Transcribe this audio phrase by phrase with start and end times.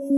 [0.00, 0.14] Buenas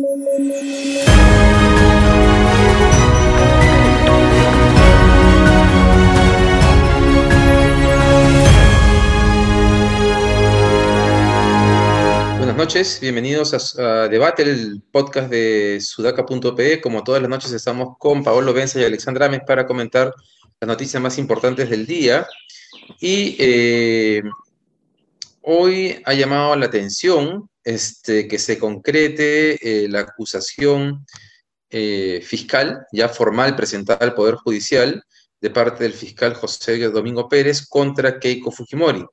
[12.57, 16.81] noches, bienvenidos a, Debate, el podcast de sudaca.pe.
[16.81, 20.15] Como todas las noches estamos con Paolo Benza y Alexandra Ames para comentar
[20.61, 22.29] las noticias más importantes del día.
[23.01, 24.23] Y eh,
[25.41, 31.07] hoy ha llamado la atención este, que se concrete eh, la acusación
[31.71, 35.03] eh, fiscal, ya formal, presentada al Poder Judicial
[35.41, 39.05] de parte del fiscal José Domingo Pérez contra Keiko Fujimori,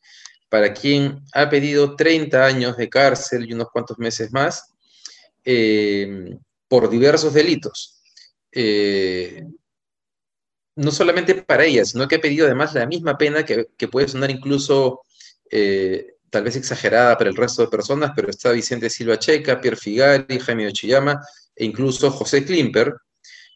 [0.50, 4.74] para quien ha pedido 30 años de cárcel y unos cuantos meses más
[5.44, 6.36] eh,
[6.68, 8.02] por diversos delitos.
[10.76, 14.08] no solamente para ella, sino que ha pedido además la misma pena que, que puede
[14.08, 15.02] sonar incluso
[16.30, 20.40] tal vez exagerada para el resto de personas, pero está Vicente Silva Checa, Pierre Figari,
[20.40, 21.20] Jaime Ochiyama
[21.56, 22.94] e incluso José Klimper,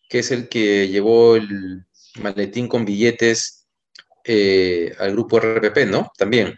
[0.09, 1.85] que es el que llevó el
[2.19, 3.67] maletín con billetes
[4.23, 6.11] eh, al grupo RPP, ¿no?
[6.17, 6.55] También,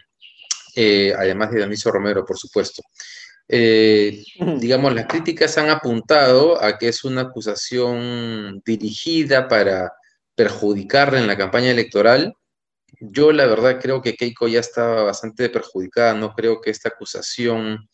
[0.74, 2.82] eh, además de Dionisio Romero, por supuesto.
[3.48, 4.22] Eh,
[4.58, 9.92] digamos, las críticas han apuntado a que es una acusación dirigida para
[10.34, 12.34] perjudicarle en la campaña electoral
[13.00, 17.88] yo la verdad creo que Keiko ya estaba bastante perjudicada, no creo que esta acusación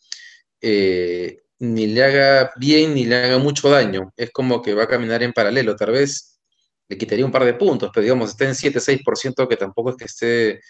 [0.61, 4.87] eh, ni le haga bien ni le haga mucho daño, es como que va a
[4.87, 6.39] caminar en paralelo, tal vez
[6.87, 10.05] le quitaría un par de puntos, pero digamos, está en 7-6%, que tampoco es que
[10.05, 10.61] esté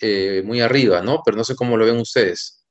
[0.00, 1.22] eh, muy arriba, ¿no?
[1.24, 2.64] Pero no sé cómo lo ven ustedes.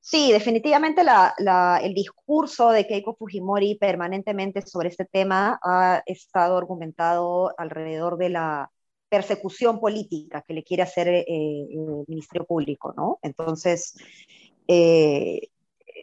[0.00, 8.18] Sí, definitivamente el discurso de Keiko Fujimori permanentemente sobre este tema ha estado argumentado alrededor
[8.18, 8.71] de la
[9.12, 13.18] persecución política que le quiere hacer eh, el Ministerio Público, ¿no?
[13.20, 13.94] Entonces,
[14.66, 15.50] eh,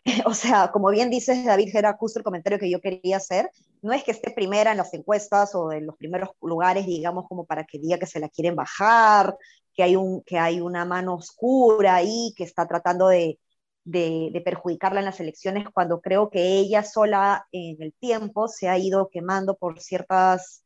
[0.26, 3.50] o sea, como bien dices, David, era justo el comentario que yo quería hacer,
[3.82, 7.46] no es que esté primera en las encuestas o en los primeros lugares, digamos, como
[7.46, 9.36] para que diga que se la quieren bajar,
[9.74, 13.40] que hay, un, que hay una mano oscura ahí que está tratando de,
[13.86, 18.78] de, perjudicarla en las elecciones, cuando creo que ella sola en el tiempo se ha
[18.78, 20.62] ido quemando por ciertas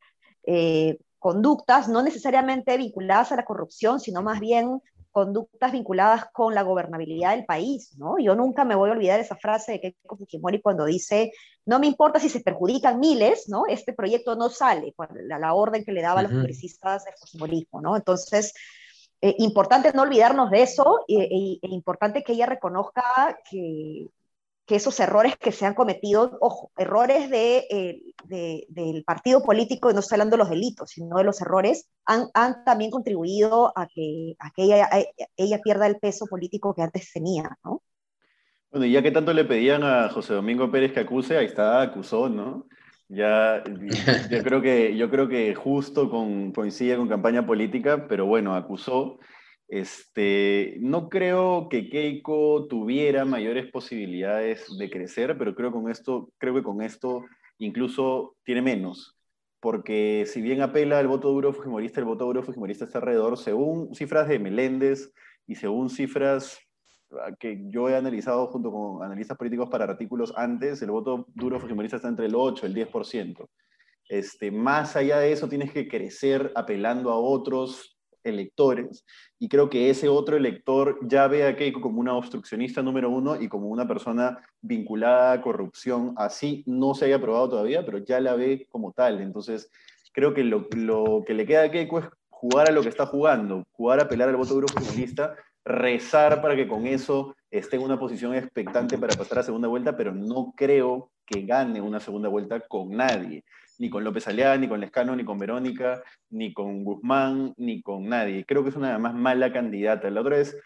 [0.46, 6.60] eh, conductas no necesariamente vinculadas a la corrupción, sino más bien conductas vinculadas con la
[6.60, 8.18] gobernabilidad del país, ¿no?
[8.18, 11.32] Yo nunca me voy a olvidar esa frase de Keiko Fujimori cuando dice,
[11.64, 13.64] no me importa si se perjudican miles, ¿no?
[13.66, 17.80] Este proyecto no sale, la, la orden que le daba a los congresistas de Fujimorismo,
[17.80, 17.96] ¿no?
[17.96, 18.52] Entonces,
[19.22, 24.10] eh, importante no olvidarnos de eso e, e, e importante que ella reconozca que,
[24.66, 28.00] que esos errores que se han cometido, ojo, errores de,
[28.68, 32.64] del partido político, no estoy hablando de los delitos, sino de los errores, han, han
[32.64, 34.88] también contribuido a que, a que ella,
[35.36, 37.82] ella, pierda el peso político que antes tenía, ¿no?
[38.70, 41.80] Bueno, y ya que tanto le pedían a José Domingo Pérez que acuse, ahí está,
[41.80, 42.66] acusó, ¿no?
[43.08, 43.62] Ya,
[44.30, 49.18] yo creo que, yo creo que justo con, coincide con campaña política, pero bueno, acusó.
[49.68, 56.54] Este, no creo que Keiko tuviera mayores posibilidades de crecer, pero creo, con esto, creo
[56.54, 57.24] que con esto
[57.58, 59.16] incluso tiene menos.
[59.60, 63.94] Porque si bien apela al voto duro fujimorista, el voto duro fujimorista está alrededor, según
[63.94, 65.12] cifras de Meléndez
[65.46, 66.58] y según cifras
[67.12, 71.58] ah, que yo he analizado junto con analistas políticos para artículos antes, el voto duro
[71.58, 73.48] fujimorista está entre el 8 y el 10%.
[74.10, 77.93] Este, más allá de eso, tienes que crecer apelando a otros
[78.24, 79.04] electores,
[79.38, 83.40] y creo que ese otro elector ya ve a Keiko como una obstruccionista número uno
[83.40, 88.20] y como una persona vinculada a corrupción, así no se haya aprobado todavía, pero ya
[88.20, 89.20] la ve como tal.
[89.20, 89.70] Entonces,
[90.12, 90.68] creo que lo,
[91.24, 94.28] que le queda a Keiko es jugar a lo que está jugando, jugar a apelar
[94.28, 99.16] al voto duro comunista, rezar para que con eso esté en una posición expectante para
[99.16, 103.44] pasar a segunda vuelta, pero no creo que gane una segunda vuelta con nadie
[103.78, 108.08] ni con López Aliaga, ni con Lescano, ni con Verónica, ni con Guzmán, ni con
[108.08, 108.44] nadie.
[108.46, 110.10] Creo que es una más mala candidata.
[110.10, 110.56] La otra vez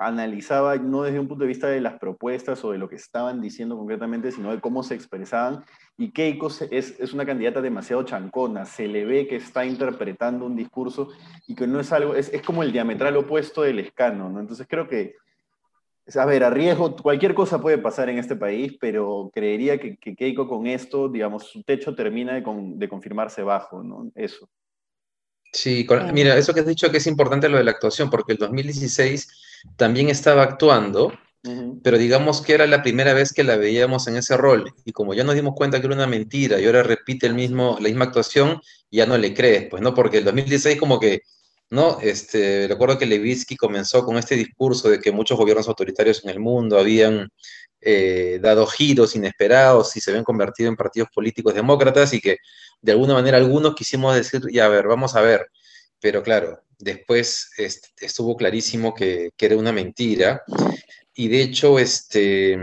[0.00, 3.40] analizaba no desde un punto de vista de las propuestas o de lo que estaban
[3.40, 5.64] diciendo concretamente, sino de cómo se expresaban.
[5.96, 10.56] Y Keiko es, es una candidata demasiado chancona, se le ve que está interpretando un
[10.56, 11.08] discurso
[11.46, 14.40] y que no es algo, es, es como el diametral opuesto del escano, ¿no?
[14.40, 15.14] Entonces creo que
[16.16, 20.48] a ver, a riesgo, cualquier cosa puede pasar en este país, pero creería que, Keiko
[20.48, 24.10] con esto, digamos, su techo termina de, confirmarse bajo, ¿no?
[24.14, 24.48] Eso.
[25.52, 28.38] Sí, mira, eso que has dicho que es importante lo de la actuación, porque el
[28.38, 29.28] 2016
[29.76, 31.12] también estaba actuando,
[31.82, 35.14] pero digamos que era la primera vez que la veíamos en ese rol, y como
[35.14, 38.06] ya nos dimos cuenta que era una mentira y ahora repite el mismo, la misma
[38.06, 38.60] actuación,
[38.90, 39.94] ya no le crees, pues, ¿no?
[39.94, 41.22] Porque el 2016 como que
[41.70, 42.00] ¿no?
[42.00, 46.40] Este, recuerdo que Levitsky comenzó con este discurso de que muchos gobiernos autoritarios en el
[46.40, 47.30] mundo habían
[47.80, 52.38] eh, dado giros inesperados y se habían convertido en partidos políticos demócratas y que
[52.80, 55.50] de alguna manera algunos quisimos decir, ya a ver, vamos a ver,
[56.00, 57.50] pero claro, después
[57.98, 60.42] estuvo clarísimo que, era una mentira
[61.14, 62.58] y de hecho, este,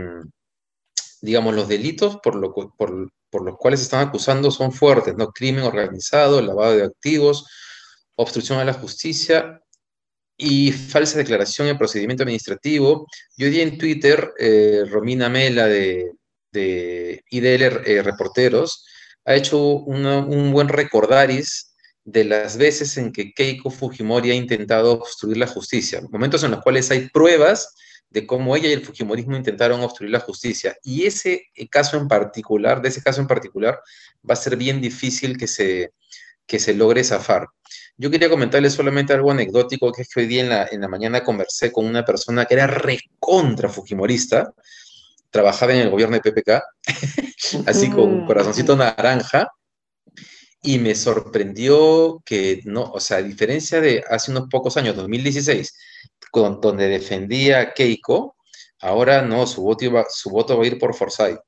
[1.20, 2.40] digamos, los delitos por,
[2.76, 5.32] por, por los cuales se están acusando son fuertes, ¿no?
[5.32, 7.46] Crimen organizado, lavado de activos,
[8.16, 9.62] obstrucción a la justicia
[10.38, 13.06] y falsa declaración en procedimiento administrativo.
[13.36, 16.12] Yo di en Twitter, eh, Romina Mela de,
[16.52, 18.86] IDL eh, Reporteros
[19.24, 21.74] ha hecho un buen recordaris
[22.04, 26.62] de las veces en que Keiko Fujimori ha intentado obstruir la justicia, momentos en los
[26.62, 27.74] cuales hay pruebas
[28.08, 30.74] de cómo ella y el Fujimorismo intentaron obstruir la justicia.
[30.82, 33.78] Y ese caso en particular, de ese caso en particular,
[34.28, 35.92] va a ser bien difícil que se,
[36.46, 37.48] que se logre zafar.
[38.00, 40.88] Yo quería comentarles solamente algo anecdótico, que es que hoy día en la, en la
[40.88, 44.54] mañana conversé con una persona que era recontra Fujimorista,
[45.30, 46.62] trabajaba en el gobierno de PPK,
[47.66, 49.50] así con un corazoncito naranja,
[50.62, 55.74] y me sorprendió que no, o sea, a diferencia de hace unos pocos años, 2016,
[56.30, 58.36] con, donde defendía a Keiko,
[58.80, 61.40] ahora no, su voto, iba, su voto va a ir por Forsyth.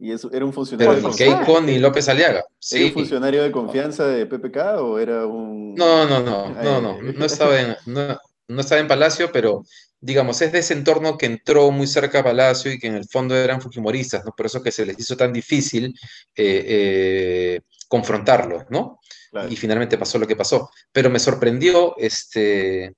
[0.00, 2.42] ¿Y eso era un funcionario Pero Keiko ni López Aliaga.
[2.70, 5.74] ¿Era un funcionario de confianza de PPK o era un...?
[5.74, 8.18] No, no, no, no, no, no estaba en, no,
[8.48, 9.62] no estaba en Palacio, pero
[10.00, 13.06] digamos, es de ese entorno que entró muy cerca a Palacio y que en el
[13.06, 14.32] fondo eran fujimoristas, ¿no?
[14.34, 15.94] Por eso que se les hizo tan difícil
[16.34, 19.00] eh, eh, confrontarlo, ¿no?
[19.48, 20.70] Y finalmente pasó lo que pasó.
[20.90, 22.94] Pero me sorprendió, este,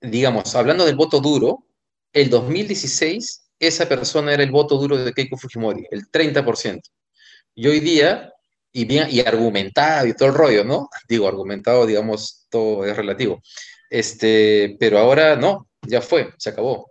[0.00, 1.66] digamos, hablando del voto duro,
[2.12, 6.80] el 2016 esa persona era el voto duro de Keiko Fujimori, el 30%.
[7.54, 8.32] Y hoy día,
[8.72, 10.88] y bien, y argumentado y todo el rollo, ¿no?
[11.08, 13.40] Digo, argumentado, digamos, todo es relativo.
[13.88, 16.90] Este, pero ahora no, ya fue, se acabó.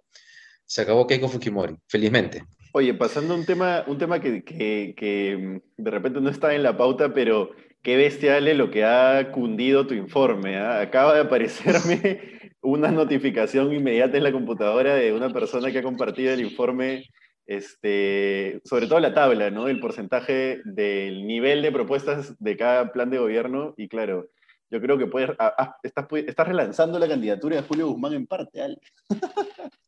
[0.66, 2.44] Se acabó Keiko Fujimori, felizmente.
[2.74, 7.14] Oye, pasando un tema, un tema que, que, de repente no está en la pauta,
[7.14, 7.52] pero
[7.82, 10.58] qué bestial es lo que ha cundido tu informe.
[10.58, 10.80] ¿ah?
[10.80, 16.34] Acaba de aparecerme una notificación inmediata en la computadora de una persona que ha compartido
[16.34, 17.06] el informe,
[17.46, 19.68] este, sobre todo la tabla, ¿no?
[19.68, 23.74] El porcentaje del nivel de propuestas de cada plan de gobierno.
[23.78, 24.30] Y claro,
[24.72, 28.62] yo creo que puedes, ah, ah, estás, relanzando la candidatura de Julio Guzmán en parte,
[28.62, 28.78] Ale.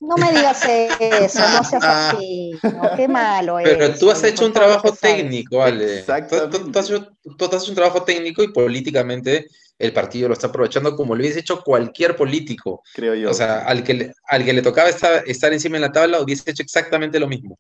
[0.01, 2.51] No me digas eso, no seas así,
[2.97, 3.69] qué malo es.
[3.69, 5.99] Pero tú has hecho un trabajo técnico, Ale.
[5.99, 6.59] Exactamente.
[6.59, 9.47] Tú, has hecho, un trabajo técnico y políticamente
[9.79, 12.83] el partido lo está aprovechando como lo hubiese hecho cualquier político.
[12.93, 13.31] Creo yo.
[13.31, 16.21] O sea, al que le, al que le tocaba estar, estar encima en la tabla
[16.21, 17.59] hubiese hecho exactamente lo mismo.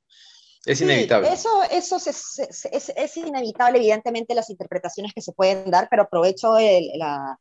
[0.65, 1.31] Es inevitable.
[1.31, 2.39] Eso, eso es,
[2.71, 7.37] es, es, inevitable, evidentemente, las interpretaciones que se pueden dar, pero aprovecho el, la,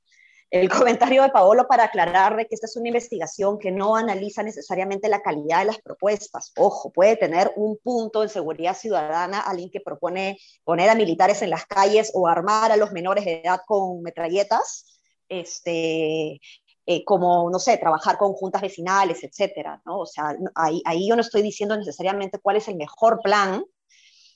[0.53, 5.09] el comentario de Paolo para aclarar que esta es una investigación que no analiza necesariamente
[5.09, 6.53] la calidad de las propuestas.
[6.59, 11.49] Ojo, puede tener un punto en seguridad ciudadana, alguien que propone poner a militares en
[11.49, 16.39] las calles o armar a los menores de edad con metralletas, este,
[16.85, 20.01] eh, como, no sé, trabajar con juntas vecinales, etcétera, ¿no?
[20.01, 23.65] O sea, ahí, ahí yo no estoy diciendo necesariamente cuál es el mejor plan,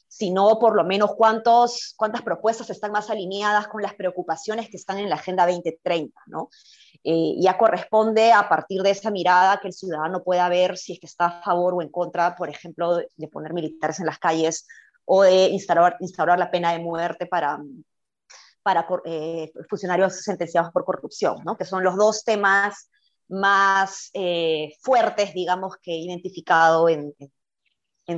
[0.09, 4.99] sino por lo menos cuántos, cuántas propuestas están más alineadas con las preocupaciones que están
[4.99, 6.49] en la Agenda 2030, ¿no?
[7.05, 11.01] Eh, ya corresponde a partir de esa mirada que el ciudadano pueda ver si es
[11.01, 14.67] que está a favor o en contra, por ejemplo, de, poner militares en las calles
[15.05, 17.61] o de instaurar, instaurar la pena de muerte para,
[18.63, 21.57] para eh, funcionarios sentenciados por corrupción, ¿no?
[21.57, 22.91] que son los dos temas
[23.29, 27.33] más eh, fuertes, digamos, que he identificado en, en,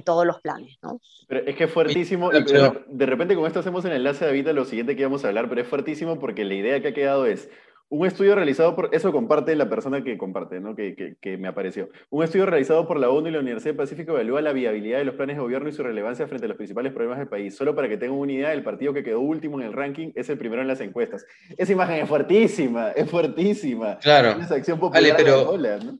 [0.02, 0.78] todos los planes.
[0.82, 1.00] ¿no?
[1.26, 4.48] Pero es que es fuertísimo, y de repente con esto hacemos el enlace de David
[4.48, 6.94] a lo siguiente que íbamos a hablar, pero es fuertísimo porque la idea que ha
[6.94, 7.48] quedado es,
[7.90, 10.76] un estudio realizado por, eso comparte la persona que comparte, ¿no?
[10.76, 11.88] que, que, me apareció.
[12.10, 15.06] Un estudio realizado por la ONU y la Universidad del Pacífico evalúa la viabilidad de
[15.06, 17.56] los planes de gobierno y su relevancia frente a los principales problemas del país.
[17.56, 20.28] Solo para que tengan una idea, el partido que quedó último en el ranking es
[20.28, 21.24] el primero en las encuestas.
[21.56, 23.98] Esa imagen es fuertísima, es fuertísima.
[23.98, 24.38] Claro.
[24.40, 25.98] Esa acción popular Ale, pero, ¿no?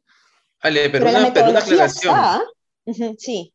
[0.61, 2.17] Ale, pero, una, pero una aclaración.
[3.17, 3.53] Sí.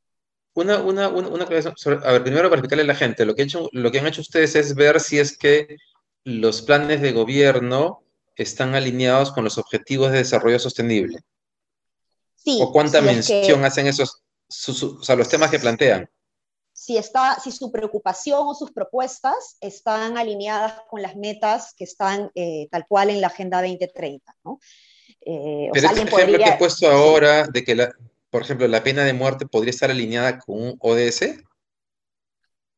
[0.56, 1.74] Una, una, una, aclaración.
[2.04, 4.22] a ver, primero para explicarle a la gente, lo que, hecho, lo que han hecho
[4.22, 5.78] ustedes es ver si es que
[6.24, 8.04] los planes de gobierno
[8.36, 11.20] están alineados con los objetivos de desarrollo sostenible?
[12.36, 12.60] Sí.
[12.62, 14.24] ¿O cuánta mención hacen esos,
[14.68, 16.10] o sea, los temas que plantean?
[16.72, 22.32] Si, está, si su preocupación o sus propuestas están alineadas con las metas que están
[22.36, 24.60] eh, tal cual en la Agenda 2030, ¿no?
[25.22, 27.96] Eh, Pero este ejemplo que he puesto ahora de que, la,
[28.34, 31.44] por ejemplo, la pena de muerte podría estar alineada con un ODS.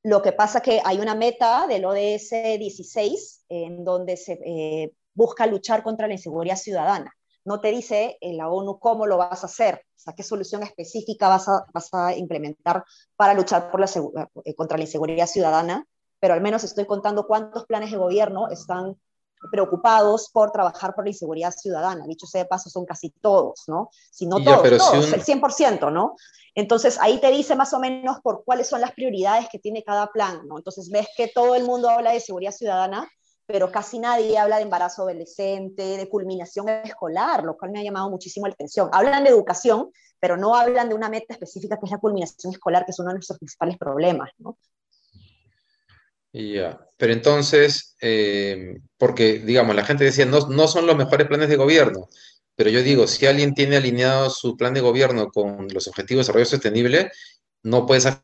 [0.04, 5.48] Lo que pasa que hay una meta del ODS 16 en donde se eh, busca
[5.48, 7.10] luchar contra la inseguridad ciudadana.
[7.46, 11.30] no te dice la ONU cómo lo vas a hacer, o sea, qué solución específica
[11.30, 11.48] vas
[11.94, 12.84] a, implementar
[13.16, 13.72] para luchar
[14.44, 15.88] eh, contra la inseguridad ciudadana,
[16.20, 18.98] pero al menos estoy contando cuántos planes de gobierno están
[19.52, 22.06] preocupados por trabajar por la inseguridad ciudadana.
[22.08, 23.90] Dicho sea de paso, son casi todos, ¿no?
[24.12, 26.16] Si no todos, todos el 100%, ¿no?
[26.56, 30.08] Entonces ahí te dice más o menos por cuáles son las prioridades que tiene cada
[30.08, 30.58] plan, ¿no?
[30.58, 33.10] Entonces ves que todo el mundo habla de seguridad ciudadana,
[33.46, 38.10] pero casi nadie habla de embarazo adolescente, de culminación escolar, lo cual me ha llamado
[38.10, 38.90] muchísimo la atención.
[38.92, 42.86] Hablan de educación, pero no hablan de una meta específica que es la culminación escolar,
[42.86, 44.58] que es uno de nuestros principales problemas, ¿no?
[46.38, 51.48] Ya, pero entonces, eh, porque digamos, la gente decía, no, no son los mejores planes
[51.48, 52.10] de gobierno,
[52.58, 56.24] pero yo digo, si alguien tiene alineado su plan de gobierno con los objetivos de
[56.24, 57.10] desarrollo sostenible,
[57.64, 58.20] no puedes O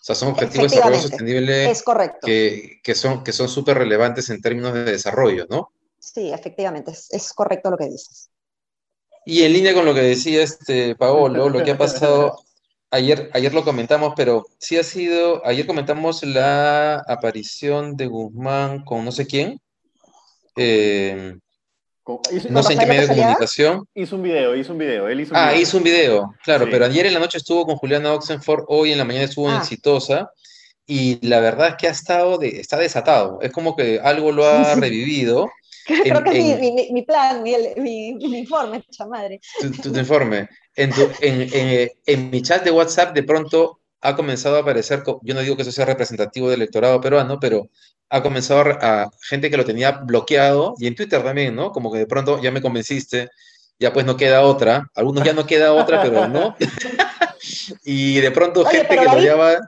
[0.00, 2.26] sea, son objetivos de desarrollo sostenible es correcto.
[2.26, 5.70] Que, que son que son súper relevantes en términos de desarrollo, ¿no?
[6.00, 8.28] Sí, efectivamente, es, es, correcto lo que dices.
[9.24, 12.40] Y en línea con lo que decía este Paolo, lo que ha pasado,
[12.90, 19.04] ayer, ayer lo comentamos, pero sí ha sido, ayer comentamos la aparición de Guzmán con
[19.04, 19.60] no sé quién.
[20.56, 21.36] Eh,
[22.50, 23.86] no sé en qué medio de comunicación.
[23.94, 25.08] Hizo un video, hizo un video.
[25.08, 28.14] Él hizo ah, hizo un video, claro, pero ayer en la noche estuvo con Juliana
[28.14, 29.58] Oxenford, hoy en la mañana estuvo en ah.
[29.58, 30.30] Exitosa,
[30.86, 33.40] y la verdad es que ha estado, de, está desatado.
[33.42, 35.50] Es como que algo lo ha revivido.
[35.86, 39.40] Creo que es mi, mi, plan, mi, mi, informe, madre.
[39.60, 40.48] Tu, tu informe.
[40.78, 45.34] En, tu, en, en, mi chat de WhatsApp, de pronto ha comenzado a aparecer, yo
[45.34, 47.68] no digo que eso sea representativo del electorado peruano, pero
[48.10, 51.72] ha comenzado a, gente que lo tenía bloqueado y en Twitter también, ¿no?
[51.72, 53.28] Como que de pronto ya me convenciste,
[53.76, 56.54] ya pues no queda otra, algunos ya no queda otra, pero no.
[57.84, 59.58] y de pronto gente que lo odiaba,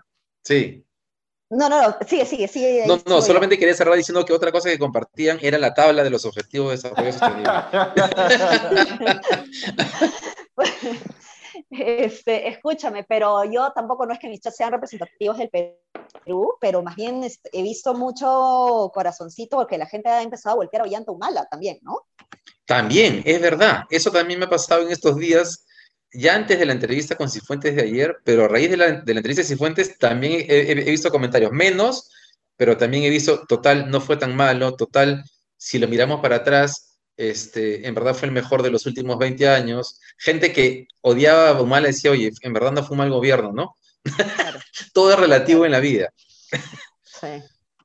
[0.45, 0.85] sí.
[1.51, 2.87] No, no, no, sigue, sigue, sigue.
[2.87, 6.11] No, no, solamente quería cerrar diciendo que otra cosa que compartían era la tabla de
[6.11, 7.51] los objetivos de desarrollo sostenible.
[11.71, 16.83] Este, escúchame, pero yo tampoco no es que mis chats sean representativos del Perú, pero
[16.83, 21.13] más bien he visto mucho corazoncito porque la gente ha empezado a voltear a Ollanta
[21.13, 22.07] Humala también, ¿no?
[22.67, 23.85] También, es verdad.
[23.89, 25.65] Eso también me ha pasado en estos días,
[26.13, 29.15] ya antes de la entrevista con Cifuentes de ayer, pero a raíz de la, de
[29.15, 32.11] la entrevista de Cifuentes también he, he visto comentarios menos,
[32.57, 35.25] pero también he visto, total, no fue tan malo, total,
[35.57, 36.91] si lo miramos para atrás,
[37.21, 40.01] este, en verdad fue el mejor de los últimos 20 años.
[40.17, 43.77] Gente que odiaba a Humala decía, oye, en verdad no fue mal gobierno, ¿no?
[44.95, 46.15] Todo es relativo en la vida.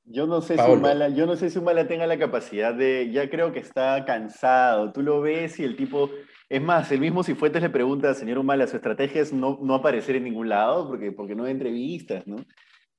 [0.06, 3.30] Yo no, sé si Humala, yo no sé si Humala tenga la capacidad de, ya
[3.30, 6.10] creo que está cansado, tú lo ves y el tipo,
[6.50, 10.16] es más, el mismo Cifuentes le pregunta, señor Humala, su estrategia es no, no aparecer
[10.16, 12.38] en ningún lado porque, porque no hay entrevistas, ¿no?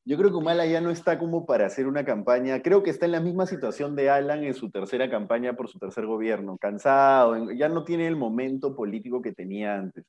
[0.05, 2.63] Yo creo que Humala ya no está como para hacer una campaña.
[2.63, 5.81] Creo que está en la misma situación de Alan en su tercera campaña por su
[5.81, 6.59] tercer gobierno.
[6.59, 10.05] Cansado, ya no tiene el momento político que tenía antes.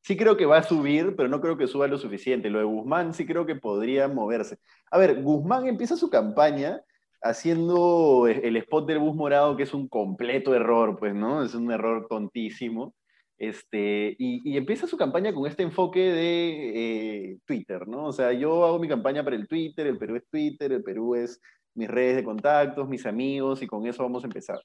[0.00, 2.48] Sí creo que va a subir, pero no creo que suba lo suficiente.
[2.48, 4.56] Lo de Guzmán sí creo que podría moverse.
[4.90, 6.80] A ver, Guzmán empieza su campaña
[7.22, 11.44] haciendo el spot del bus morado, que es un completo error, pues, ¿no?
[11.44, 12.94] Es un error tontísimo.
[13.38, 18.06] Este, y, empieza su campaña con este enfoque de eh, Twitter, ¿no?
[18.06, 21.16] O sea, yo hago mi campaña para el Twitter, el Perú es Twitter, el Perú
[21.16, 21.40] es
[21.74, 24.60] mis redes de contactos, mis amigos, y con eso vamos a empezar.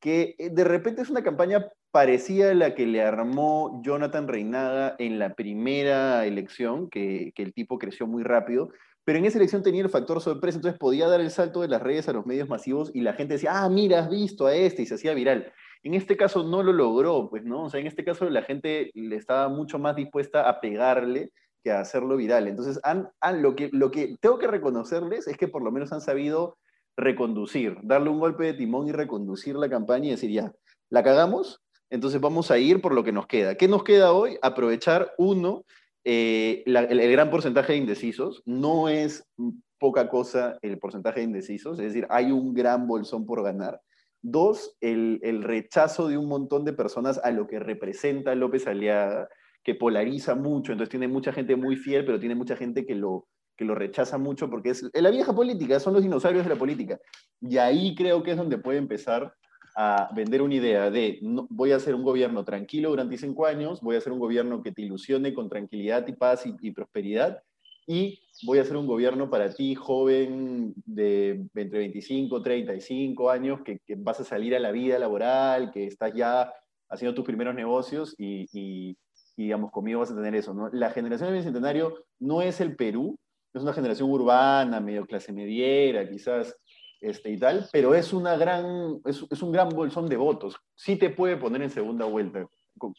[0.00, 4.94] Que eh, de repente es una campaña parecida a la que le armó Jonathan Reinaga
[4.98, 8.70] en la primera elección, que, que el tipo creció muy rápido,
[9.06, 11.80] pero en esa elección tenía el factor sorpresa, entonces podía dar el salto de las
[11.80, 14.82] redes a los medios masivos y la gente decía, ah, mira, has visto a este,
[14.82, 15.52] y se hacía viral.
[15.84, 17.66] En este caso no lo logró, pues, ¿no?
[17.66, 21.30] O sea, en este caso la gente le estaba mucho más dispuesta a pegarle
[21.62, 22.48] que a hacerlo viral.
[22.48, 23.08] Entonces, han,
[23.40, 26.58] lo, que, lo que tengo que reconocerles es que por lo menos han sabido
[26.96, 30.52] reconducir, darle un golpe de timón y reconducir la campaña y decir, ya,
[30.90, 33.54] la cagamos, entonces vamos a ir por lo que nos queda.
[33.54, 34.36] ¿Qué nos queda hoy?
[34.42, 35.64] Aprovechar, uno,
[36.08, 38.40] eh, el, gran porcentaje de indecisos.
[38.46, 39.28] No es
[39.76, 43.80] poca cosa el porcentaje de indecisos, es decir, hay un gran bolsón por ganar.
[44.22, 49.28] Dos, el, rechazo de un montón de personas a lo que representa López Aliaga,
[49.64, 53.26] que polariza mucho, entonces tiene mucha gente muy fiel, pero tiene mucha gente que lo,
[53.56, 57.00] que lo rechaza mucho porque es la vieja política, son los dinosaurios de la política.
[57.40, 59.34] Y ahí creo que es donde puede empezar
[59.76, 63.94] a vender una idea de voy a hacer un gobierno tranquilo durante cinco años, voy
[63.94, 67.42] a hacer un gobierno que te ilusione con tranquilidad y paz y prosperidad,
[67.86, 73.80] y voy a hacer un gobierno para ti, joven de entre 25, 35 años, que,
[73.96, 76.52] vas a salir a la vida laboral, que estás ya
[76.88, 78.96] haciendo tus primeros negocios y,
[79.36, 80.52] digamos, conmigo vas a tener eso.
[80.52, 80.68] ¿no?
[80.72, 83.16] La generación del Bicentenario no es el Perú,
[83.54, 86.56] es una generación urbana, medio clase mediera, quizás
[87.00, 90.56] este, y tal, pero es, una gran, es, es, un gran bolsón de votos.
[90.74, 92.46] Sí te puede poner en segunda vuelta.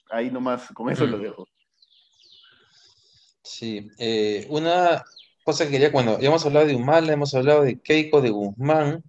[0.09, 1.47] Ahí nomás, con eso lo dejo.
[3.43, 5.03] Sí, eh, una
[5.43, 9.03] cosa que quería, cuando ya hemos hablado de Humala, hemos hablado de Keiko, de Guzmán.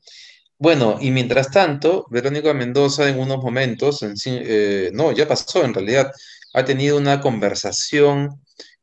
[0.59, 5.75] Bueno, y mientras tanto, Verónica Mendoza en unos momentos, en, eh, no, ya pasó en
[5.75, 6.12] realidad,
[6.54, 8.40] ha tenido una conversación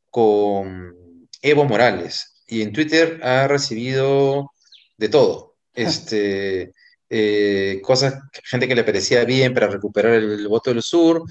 [0.09, 4.51] con Evo Morales y en Twitter ha recibido
[4.97, 5.54] de todo.
[5.75, 6.73] Este,
[7.09, 11.23] eh, cosas, gente que le parecía bien para recuperar el, voto del sur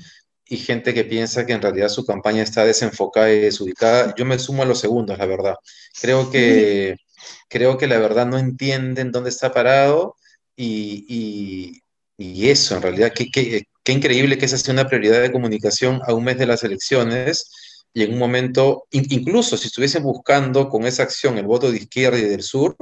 [0.47, 4.15] y gente que piensa que en realidad su campaña está desenfocada y desubicada.
[4.17, 5.57] Yo me sumo a los segundos, la verdad.
[6.01, 6.97] Creo que,
[7.49, 10.17] creo que la verdad no entienden dónde está parado
[10.57, 11.83] y,
[12.19, 16.25] eso, en realidad, qué, qué increíble que esa sea una prioridad de comunicación a un
[16.25, 17.51] mes de las elecciones
[17.93, 22.19] y en un momento, incluso si estuviesen buscando con esa acción el voto de izquierda
[22.19, 22.77] y del sur,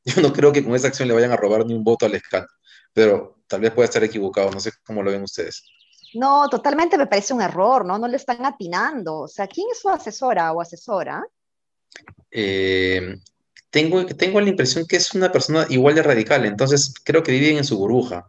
[0.04, 2.14] yo no creo que con esa acción le vayan a robar ni un voto al
[2.14, 2.52] escándalo,
[2.92, 5.64] pero tal vez pueda estar equivocado, no sé cómo lo ven ustedes.
[6.14, 7.98] No, totalmente me parece un error, ¿no?
[7.98, 9.20] No le están atinando.
[9.20, 11.22] O sea, ¿quién es su asesora o asesora?
[12.30, 13.16] Eh,
[13.70, 17.58] tengo, tengo la impresión que es una persona igual de radical, entonces creo que viven
[17.58, 18.28] en su burbuja.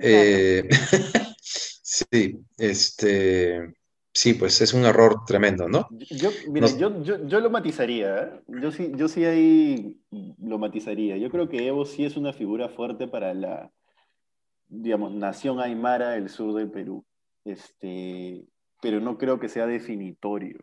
[0.00, 0.68] Eh,
[1.40, 3.74] sí, este,
[4.12, 5.88] sí, pues es un error tremendo, ¿no?
[6.10, 8.40] Yo, mira, yo, lo matizaría, ¿eh?
[8.46, 10.00] yo sí, yo sí ahí
[10.38, 11.16] lo matizaría.
[11.16, 13.70] Yo creo que Evo sí es una figura fuerte para la,
[14.68, 17.04] digamos, nación aymara del sur del Perú,
[17.44, 18.44] este,
[18.80, 20.58] pero no creo que sea definitorio.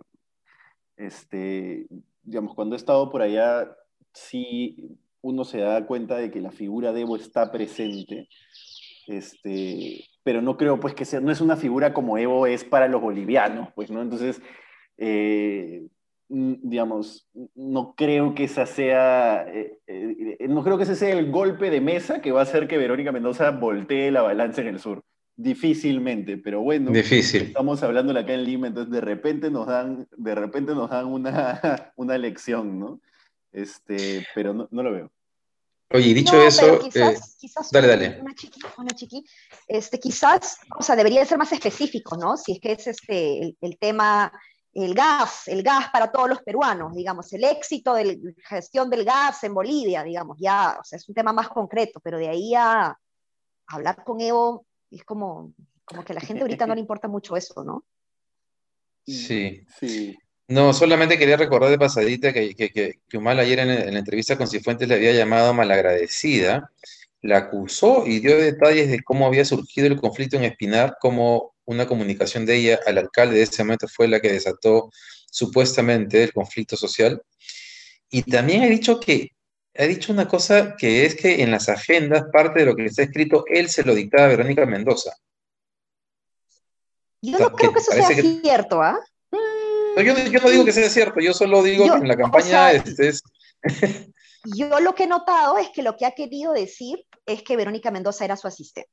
[0.98, 1.88] Este,
[2.24, 3.76] digamos, cuando he estado por allá,
[4.14, 8.30] sí uno se da cuenta de que la figura de Evo está presente,
[9.10, 12.88] este, pero no creo pues que sea, no es una figura como Evo es para
[12.88, 14.02] los bolivianos, pues, ¿no?
[14.02, 14.42] Entonces,
[14.98, 15.88] eh,
[16.30, 21.70] digamos, no creo que esa sea, eh, eh, no creo que ese sea el golpe
[21.70, 25.04] de mesa que va a hacer que Verónica Mendoza voltee la balanza en el sur.
[25.36, 27.44] Difícilmente, pero bueno, Difícil.
[27.44, 31.60] estamos hablando acá en Lima, entonces de repente nos dan, de repente nos dan una,
[31.96, 33.02] una lección, ¿no?
[33.52, 35.12] Este, pero no, no lo veo.
[35.92, 38.22] Oye, dicho eso, quizás, eh, quizás dale, dale.
[38.22, 39.26] Una chiqui, una chiqui,
[39.68, 42.38] este, quizás, o sea, debería ser más específico, ¿no?
[42.38, 44.32] Si es que es este, el, tema,
[44.74, 48.14] el gas, el gas para todos los peruanos, digamos, el éxito de la
[48.48, 52.20] gestión del gas en Bolivia, digamos, ya, o sea, es un tema más concreto, pero
[52.20, 52.96] de ahí a,
[53.66, 55.54] hablar con Evo es como,
[55.86, 57.84] como que a la gente ahorita no le importa mucho eso, ¿no?
[59.06, 60.16] Sí, sí.
[60.50, 64.48] No, solamente quería recordar de pasadita que, que, que, Humala ayer en, la entrevista con
[64.48, 66.72] Cifuentes le había llamado malagradecida,
[67.22, 71.86] la acusó y dio detalles de cómo había surgido el conflicto en Espinar, cómo una
[71.86, 74.90] comunicación de ella al alcalde de ese momento fue la que desató
[75.30, 77.22] supuestamente el conflicto social.
[78.10, 79.34] Y también ha dicho que
[79.78, 83.04] ha dicho una cosa que es que en las agendas, parte de lo que está
[83.04, 85.12] escrito, él se lo dictaba a Verónica Mendoza.
[87.22, 89.00] Yo no creo que eso sea cierto, ¿ah?
[89.98, 93.24] Yo, no digo que sea cierto, yo solo digo que en la campaña este es...
[94.56, 97.92] yo lo que he notado es que lo que ha querido decir es que Verónica
[97.92, 98.90] Mendoza era su asistente.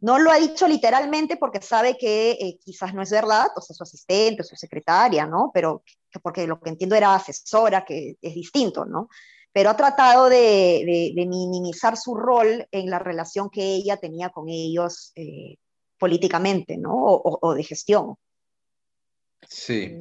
[0.00, 3.74] No lo ha dicho literalmente porque sabe que eh, quizás no es verdad, o sea,
[3.74, 5.50] su asistente, su secretaria, ¿no?
[5.54, 5.82] Pero
[6.22, 9.08] porque lo que entiendo era asesora, que es distinto, ¿no?
[9.52, 15.12] Pero ha tratado de, minimizar su rol en la relación que ella tenía con ellos
[15.14, 15.56] eh,
[15.96, 16.92] políticamente, ¿no?
[16.92, 18.16] o de gestión.
[19.64, 19.96] Sí,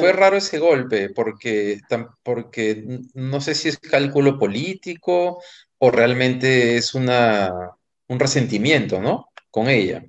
[0.00, 1.78] fue raro ese golpe porque,
[2.22, 5.42] porque no sé si es cálculo político
[5.76, 7.52] o realmente es una,
[8.08, 9.28] un resentimiento, ¿no?
[9.50, 10.02] Con ella.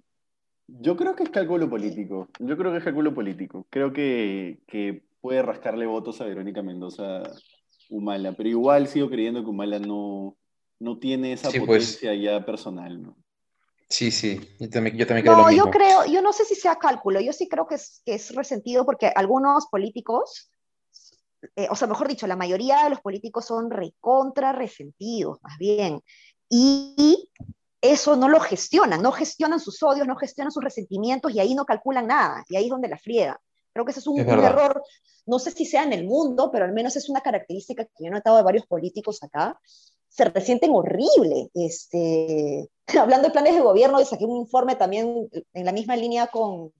[0.67, 3.67] Yo creo que es cálculo político, yo creo que es cálculo político.
[3.69, 4.59] Creo que,
[5.19, 7.21] puede rascarle votos a Verónica Mendoza
[7.89, 10.37] Humala, pero igual sigo creyendo que Humala no,
[10.79, 11.61] no tiene esa pues.
[11.61, 13.22] potencia ya personal, ¿no?
[13.93, 16.77] Sí, sí, yo también, yo también creo no, yo creo, yo no sé si sea
[16.77, 20.49] cálculo, yo sí creo que es, que es resentido porque algunos políticos,
[21.55, 26.01] eh, o sea, mejor dicho, la mayoría de los políticos son recontra resentidos, más bien,
[26.49, 27.29] y
[27.81, 31.63] eso no lo gestionan, no gestionan sus odios, no gestionan sus resentimientos y ahí no
[31.63, 33.39] calculan nada, y ahí es donde la friega.
[33.73, 34.81] Creo que ese es un, un error,
[35.27, 38.07] no sé si sea en el mundo, pero al menos es una característica que yo
[38.07, 39.55] he notado de varios políticos acá,
[40.13, 41.49] se resienten horrible.
[41.53, 46.71] Este, hablando de planes de gobierno, saqué un informe también en la misma línea con,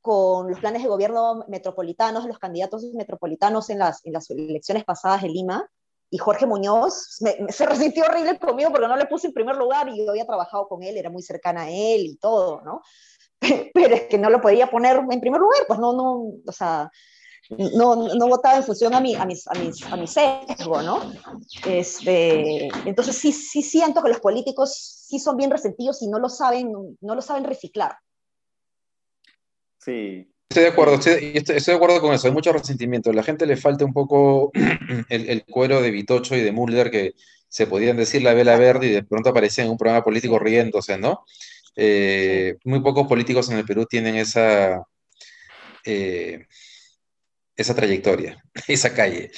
[0.00, 5.22] con los planes de gobierno metropolitanos, los candidatos metropolitanos en las, en las elecciones pasadas
[5.22, 5.68] de Lima.
[6.10, 7.18] Y Jorge Muñoz
[7.50, 10.66] se resintió horrible conmigo porque no le puse en primer lugar y yo había trabajado
[10.66, 12.80] con él, era muy cercana a él y todo, ¿no?
[13.74, 16.90] Pero es que no lo podía poner en primer lugar, pues no, no, o sea,
[17.50, 21.12] no, no votaba en función a mi, a, mis, a, mis, a mi sesgo, ¿no?
[21.66, 24.74] Este, entonces sí, sí siento que los políticos
[25.08, 27.96] sí son bien resentidos y no lo saben, no lo saben reciclar.
[29.78, 30.30] Sí.
[30.50, 33.10] Estoy de acuerdo, estoy, estoy, de acuerdo con eso, hay mucho resentimiento.
[33.10, 34.50] A la gente le falta un poco
[35.08, 37.14] el, el cuero de Vitocho y de Mulder que
[37.48, 40.98] se podían decir la vela verde y de pronto aparecían en un programa político riéndose,
[40.98, 41.24] ¿no?
[41.80, 44.82] Eh, muy pocos políticos en el Perú tienen esa,
[45.84, 46.46] eh,
[47.58, 49.30] esa trayectoria, esa calle.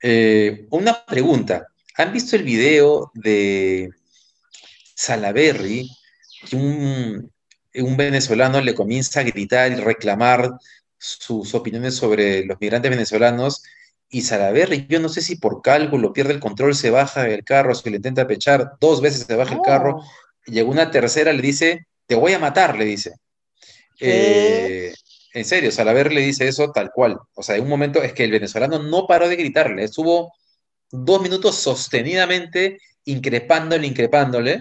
[0.00, 1.66] Eh, una pregunta.
[1.96, 3.90] ¿Han visto el video de
[4.94, 5.90] Salaberry?
[6.52, 7.32] Un,
[7.74, 10.50] un venezolano le comienza a gritar y reclamar
[10.96, 13.62] sus opiniones sobre los migrantes venezolanos
[14.10, 17.74] y Salaberry, yo no sé si por cálculo pierde el control, se baja del carro,
[17.74, 20.02] se le intenta pechar, dos veces se baja el carro,
[20.46, 23.16] llegó una tercera, le dice, te voy a matar, le dice.
[24.00, 24.94] Eh,
[25.38, 27.18] en serio, Salaverry le dice eso tal cual.
[27.34, 30.32] O sea, en un momento es que el venezolano no paró de gritarle, estuvo
[30.90, 34.60] dos minutos sostenidamente increpándole, increpándole.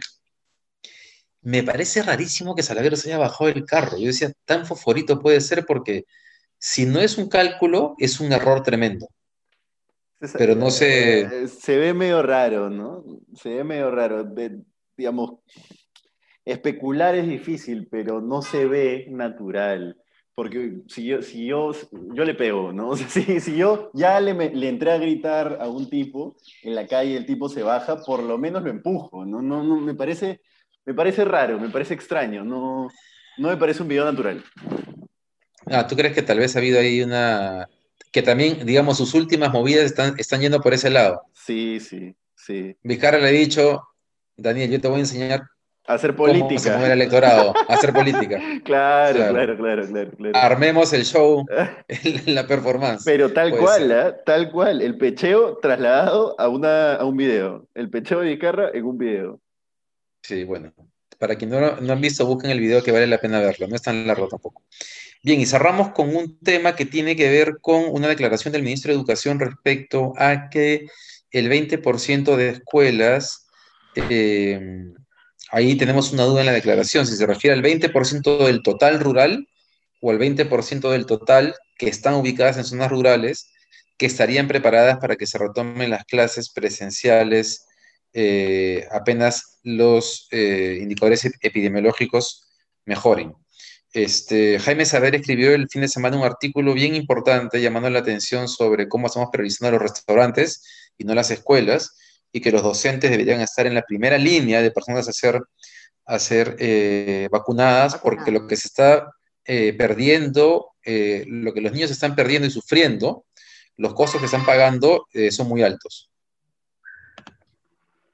[1.42, 3.98] Me parece rarísimo que Salaverry se haya bajado del carro.
[3.98, 6.06] Yo decía, tan fosforito puede ser porque
[6.58, 9.08] si no es un cálculo, es un error tremendo.
[10.38, 11.22] Pero no sé.
[11.22, 13.04] Eh, se ve medio raro, ¿no?
[13.36, 14.28] Se ve medio raro.
[14.98, 15.40] digamos,
[16.44, 20.02] especular es difícil, pero no se ve natural.
[20.38, 21.71] Porque si yo, si yo,
[22.13, 22.89] yo le pego, ¿no?
[22.91, 26.76] O sea, si, si yo ya le, le, entré a gritar a un tipo en
[26.76, 29.41] la calle, el tipo se baja, por lo menos lo empujo, ¿no?
[29.41, 30.41] no, no me, parece,
[30.86, 32.88] me parece raro, me parece extraño, no,
[33.39, 34.43] no me parece un video natural.
[35.65, 37.67] Ah, ¿tú crees que tal vez ha habido ahí una,
[38.12, 41.23] que también, digamos, sus últimas movidas están, están yendo por ese lado.
[41.34, 42.76] Sí, sí, sí.
[42.84, 43.88] Vizcarra le ha dicho,
[44.36, 45.50] Daniel, yo te voy a enseñar
[45.88, 46.47] hacer política.
[46.47, 48.39] Cómo se mueve el electorado, hacer política.
[48.63, 51.45] claro, claro, claro, claro, Armemos el show,
[52.26, 53.04] la performance.
[53.06, 54.15] Pero tal cual, ¿eh?
[54.26, 54.82] tal cual.
[54.82, 57.67] El pecheo trasladado a, una, a un video.
[57.73, 59.39] El pecheo de Vizcarra en un video.
[60.21, 60.73] Sí, bueno.
[61.17, 63.67] Para quien no, no han visto, busquen el video que vale la pena verlo.
[63.67, 64.63] No es tan largo tampoco.
[65.23, 68.91] Bien, y cerramos con un tema que tiene que ver con una declaración del ministro
[68.91, 70.88] de Educación respecto a que
[71.32, 73.47] el 20% de escuelas,
[73.95, 74.60] eh,
[75.52, 79.48] ahí tenemos una duda en la declaración, si se refiere al 20% del total rural
[80.02, 83.52] o al 20% del total que están ubicadas en zonas rurales,
[83.98, 87.66] que estarían preparadas para que se retomen las clases presenciales
[88.14, 92.48] eh, apenas los eh, indicadores epidemiológicos
[92.86, 93.34] mejoren.
[93.94, 98.48] Este, Jaime Saber escribió el fin de semana un artículo bien importante llamando la atención
[98.48, 100.64] sobre cómo estamos priorizando los restaurantes
[100.98, 101.96] y no las escuelas,
[102.32, 105.42] y que los docentes deberían estar en la primera línea de personas a ser,
[106.06, 109.12] a ser eh, vacunadas, porque lo que se está
[109.46, 113.26] eh, perdiendo, eh, lo que los niños están perdiendo y sufriendo,
[113.78, 116.10] los costos que están pagando son muy altos.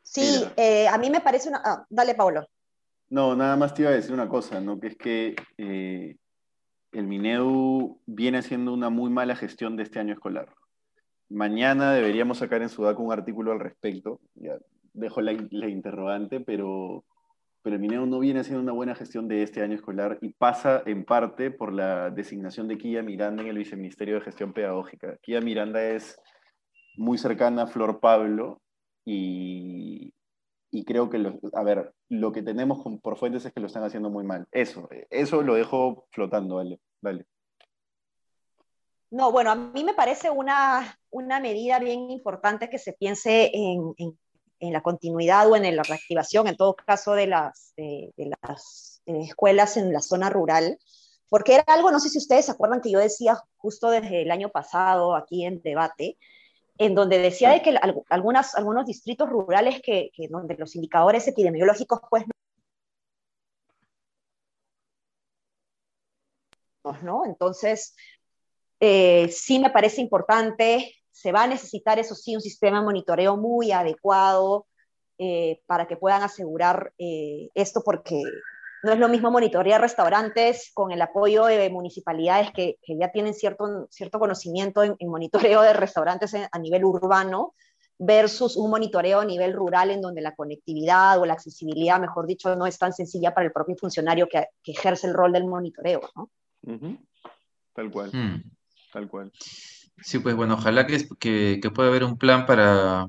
[0.04, 0.43] Sí,
[0.91, 1.62] a mí me parece una...
[1.63, 2.45] Ah, dale, Paulo.
[3.13, 4.80] No, nada más te iba a decir una cosa, ¿no?
[4.80, 6.15] Que es que eh,
[6.91, 10.49] el Mineu viene haciendo una muy mala gestión de este año escolar.
[11.29, 14.19] Mañana deberíamos sacar en Sudaco un artículo al respecto.
[14.36, 14.57] Ya
[14.93, 17.03] dejo la, interrogante, pero,
[17.62, 20.83] pero el Mineu no viene haciendo una buena gestión de este año escolar y pasa
[20.86, 25.17] en parte por la designación de Kia Miranda en el Viceministerio de Gestión Pedagógica.
[25.21, 26.19] Kia Miranda es
[26.95, 28.62] muy cercana a Flor Pablo
[29.03, 30.13] y,
[30.71, 34.09] y creo que, a ver, lo que tenemos por fuentes es que lo están haciendo
[34.09, 34.45] muy mal.
[34.51, 36.79] Eso, eso lo dejo flotando, vale.
[37.01, 37.25] Dale.
[39.13, 43.93] No, bueno, a mí me parece una, una medida bien importante que se piense en,
[44.60, 49.78] en, la continuidad o en la reactivación, en todo caso, de las, de, las escuelas
[49.78, 50.80] en la zona rural,
[51.30, 54.32] porque era algo, no sé si ustedes se acuerdan que yo decía justo desde el
[54.32, 56.17] año pasado aquí en debate,
[56.80, 57.78] en donde decía de que
[58.10, 62.26] algunas, algunos distritos rurales que, donde los indicadores epidemiológicos pues
[67.04, 67.26] ¿no?
[67.26, 67.95] Entonces,
[68.86, 73.38] eh, sí me parece importante, se va a necesitar, eso sí, un sistema de monitoreo
[73.38, 74.67] muy adecuado
[75.17, 78.22] eh, para que puedan asegurar eh, esto, porque
[78.84, 83.88] no es lo mismo monitorear restaurantes con el apoyo de municipalidades que, ya tienen cierto,
[83.89, 87.54] cierto conocimiento en, monitoreo de restaurantes a nivel urbano
[87.98, 92.54] versus un monitoreo a nivel rural en donde la conectividad o la accesibilidad, mejor dicho,
[92.58, 96.02] no es tan sencilla para el propio funcionario que, ejerce el rol del monitoreo.
[96.17, 96.30] ¿no?
[97.74, 98.12] Tal cual.
[98.12, 98.43] Hmm.
[98.93, 99.32] Tal cual.
[100.01, 103.08] Sí, pues bueno, ojalá que, que, que pueda haber un plan para,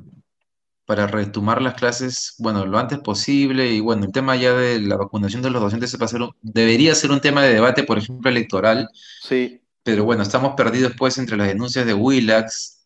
[0.86, 3.70] para retomar las clases, bueno, lo antes posible.
[3.70, 5.98] Y bueno, el tema ya de la vacunación de los docentes se
[6.42, 8.88] debería ser un tema de debate, por ejemplo, electoral.
[9.22, 9.60] Sí.
[9.82, 12.82] pero bueno, estamos perdidos pues entre las denuncias de Willax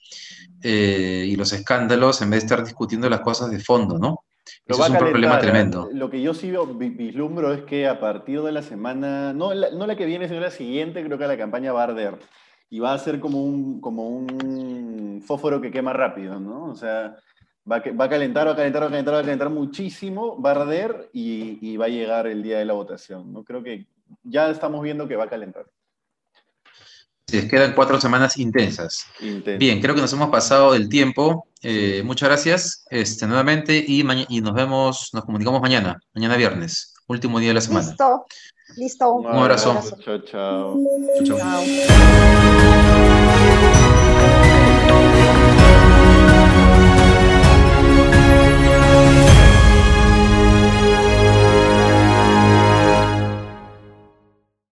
[0.62, 4.24] eh, y los escándalos en vez de estar discutiendo las cosas de fondo, ¿no?
[4.66, 5.88] Eso es un problema tremendo.
[5.92, 9.86] Lo que yo sí vislumbro es que a partir de la semana, no la, no
[9.86, 12.18] la que viene, sino la siguiente, creo que la campaña va a arder.
[12.70, 16.64] Y va a ser como un, como un fósforo que quema rápido, ¿no?
[16.64, 17.16] O sea,
[17.70, 20.40] va a, va a calentar, va a calentar, va a calentar, va a calentar muchísimo,
[20.40, 23.44] va a arder y, y va a llegar el día de la votación, ¿no?
[23.44, 23.86] Creo que
[24.22, 25.66] ya estamos viendo que va a calentar.
[27.28, 29.04] Sí, quedan cuatro semanas intensas.
[29.58, 31.46] Bien, creo que nos hemos pasado el tiempo.
[31.60, 34.00] Eh, muchas gracias este, nuevamente y,
[34.30, 37.88] y, nos vemos, nos comunicamos mañana, mañana viernes, último día de la semana.
[37.88, 38.24] Listo,
[39.20, 39.70] um abraço.
[39.72, 40.18] Tchau, tchau.
[40.20, 40.74] tchau.
[41.24, 41.36] tchau.
[41.38, 42.77] tchau.